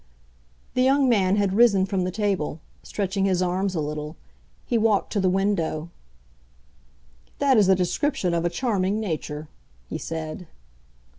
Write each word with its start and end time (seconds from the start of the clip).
'"The 0.73 0.81
young 0.81 1.07
man 1.07 1.35
had 1.35 1.53
risen 1.53 1.85
from 1.85 2.05
the 2.05 2.09
table, 2.09 2.59
stretching 2.81 3.25
his 3.25 3.39
arms 3.43 3.75
a 3.75 3.79
little; 3.79 4.15
he 4.65 4.75
walked 4.75 5.13
to 5.13 5.19
the 5.19 5.29
window. 5.29 5.91
"That 7.37 7.55
is 7.55 7.69
a 7.69 7.75
description 7.75 8.33
of 8.33 8.43
a 8.43 8.49
charming 8.49 8.99
nature," 8.99 9.47
he 9.87 9.99
said. 9.99 10.47